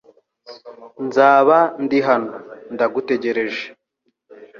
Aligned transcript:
Nzaba 1.05 1.57
ndi 1.83 1.99
hano 2.07 2.33
ndagutegereje. 2.73 3.65